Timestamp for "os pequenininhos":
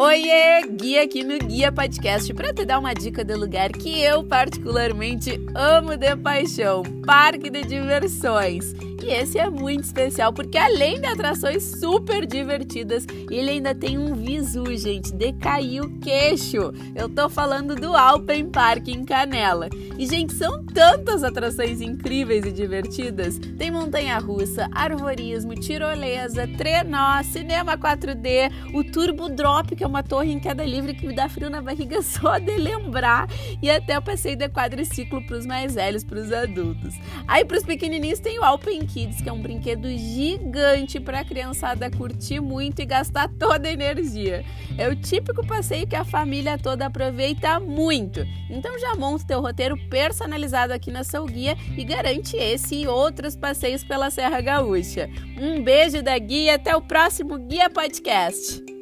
37.58-38.20